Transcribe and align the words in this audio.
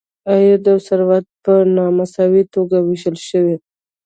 عاید 0.29 0.63
او 0.71 0.77
ثروت 0.87 1.25
په 1.43 1.53
نا 1.75 1.85
مساوي 1.97 2.43
توګه 2.53 2.77
ویشل 2.81 3.15
شوی. 3.29 3.55